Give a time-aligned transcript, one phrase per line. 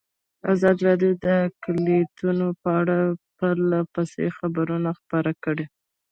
[0.53, 2.97] ازادي راډیو د اقلیتونه په اړه
[3.37, 5.65] پرله پسې خبرونه خپاره کړي.